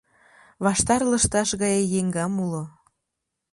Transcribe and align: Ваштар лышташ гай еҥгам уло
Ваштар 0.63 1.01
лышташ 1.11 1.49
гай 1.61 1.77
еҥгам 1.99 2.33
уло 2.43 2.63